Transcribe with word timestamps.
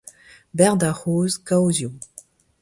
Bec'h 0.57 0.77
d'ar 0.79 0.95
c'hozh 1.01 1.37
kaozioù! 1.47 1.93